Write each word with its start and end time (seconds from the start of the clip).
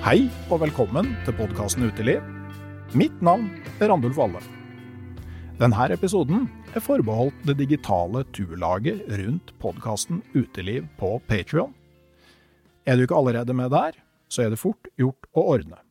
Hei 0.00 0.30
og 0.48 0.62
velkommen 0.62 1.10
til 1.26 1.34
podkasten 1.36 1.84
Uteliv. 1.84 2.22
Mitt 2.96 3.18
navn 3.20 3.50
er 3.84 3.90
Randulf 3.90 4.16
Valle. 4.16 4.40
Denne 5.60 5.88
episoden 5.92 6.46
er 6.72 6.80
forbeholdt 6.80 7.42
det 7.44 7.58
digitale 7.58 8.22
turlaget 8.32 9.02
rundt 9.20 9.52
podkasten 9.60 10.22
Uteliv 10.32 10.86
på 10.96 11.18
Patrion. 11.28 11.74
Er 12.88 12.96
du 12.96 13.04
ikke 13.04 13.20
allerede 13.20 13.52
med 13.52 13.74
der, 13.76 14.00
så 14.32 14.46
er 14.46 14.54
det 14.54 14.62
fort 14.62 14.88
gjort 14.96 15.28
å 15.36 15.44
ordne. 15.52 15.82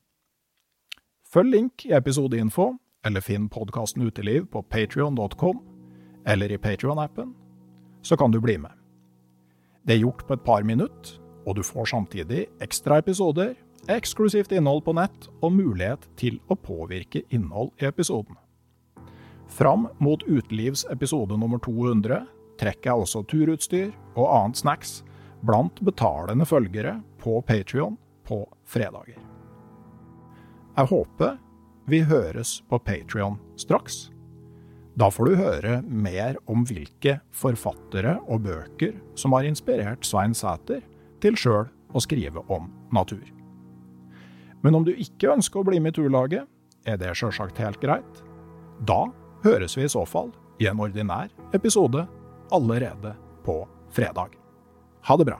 Følg 1.29 1.53
link 1.53 1.85
i 1.85 1.93
episodeinfo, 1.93 2.71
eller 3.05 3.21
finn 3.21 3.45
podkasten 3.45 4.09
Uteliv 4.09 4.49
på 4.49 4.65
patrion.com 4.73 5.61
eller 6.25 6.49
i 6.49 6.57
Patrion-appen, 6.57 7.29
så 8.01 8.17
kan 8.17 8.33
du 8.33 8.41
bli 8.41 8.57
med. 8.57 8.73
Det 9.85 9.99
er 9.99 10.05
gjort 10.07 10.25
på 10.25 10.33
et 10.33 10.47
par 10.49 10.65
minutter, 10.65 11.19
og 11.45 11.61
du 11.61 11.63
får 11.63 11.93
samtidig 11.93 12.47
ekstra 12.57 13.03
episoder, 13.05 13.53
eksklusivt 13.89 14.51
innhold 14.55 14.83
på 14.85 14.93
nett 14.97 15.29
og 15.41 15.55
mulighet 15.55 16.05
til 16.19 16.37
å 16.47 16.57
påvirke 16.57 17.23
innhold 17.33 17.71
i 17.81 17.87
episoden. 17.89 18.37
Fram 19.49 19.87
mot 19.97 20.23
Utelivs 20.29 20.85
episode 20.93 21.37
nummer 21.37 21.61
200 21.65 22.21
trekker 22.61 22.91
jeg 22.91 23.05
også 23.05 23.23
turutstyr 23.31 23.89
og 24.15 24.27
annet 24.27 24.61
snacks 24.61 24.99
blant 25.41 25.81
betalende 25.85 26.45
følgere 26.45 26.99
på 27.21 27.39
Patrion 27.47 27.97
på 28.27 28.43
fredager. 28.67 29.17
Jeg 30.77 30.91
håper 30.91 31.37
vi 31.89 32.03
høres 32.05 32.59
på 32.69 32.77
Patrion 32.85 33.39
straks. 33.57 34.11
Da 34.99 35.07
får 35.09 35.25
du 35.25 35.39
høre 35.39 35.79
mer 35.81 36.37
om 36.51 36.65
hvilke 36.67 37.17
forfattere 37.33 38.17
og 38.27 38.45
bøker 38.45 38.99
som 39.17 39.33
har 39.33 39.47
inspirert 39.47 40.05
Svein 40.05 40.35
Sæter 40.37 40.83
til 41.23 41.39
sjøl 41.39 41.71
å 41.95 42.03
skrive 42.03 42.43
om 42.51 42.69
natur. 42.93 43.38
Men 44.61 44.75
om 44.75 44.85
du 44.85 44.91
ikke 44.93 45.31
ønsker 45.33 45.61
å 45.61 45.67
bli 45.67 45.79
med 45.79 45.95
i 45.95 46.01
turlaget, 46.01 46.47
er 46.87 46.99
det 46.99 47.15
sjølsagt 47.17 47.59
helt 47.61 47.79
greit. 47.81 48.23
Da 48.87 49.05
høres 49.43 49.77
vi 49.77 49.85
i 49.85 49.91
så 49.91 50.05
fall 50.07 50.31
i 50.59 50.67
en 50.67 50.79
ordinær 50.83 51.31
episode 51.55 52.05
allerede 52.51 53.13
på 53.45 53.61
fredag. 53.95 54.35
Ha 55.07 55.17
det 55.19 55.29
bra. 55.29 55.39